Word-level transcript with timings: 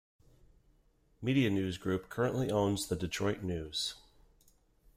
MediaNews 1.23 1.79
Group 1.79 2.09
currently 2.09 2.49
owns 2.49 2.87
"The 2.87 2.95
Detroit 2.95 3.43
News". 3.43 3.93